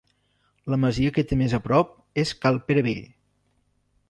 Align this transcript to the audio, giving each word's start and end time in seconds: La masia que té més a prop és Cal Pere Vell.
La 0.73 0.79
masia 0.85 1.11
que 1.17 1.25
té 1.33 1.37
més 1.43 1.53
a 1.57 1.59
prop 1.67 1.93
és 2.25 2.33
Cal 2.47 2.59
Pere 2.71 2.85
Vell. 2.89 3.05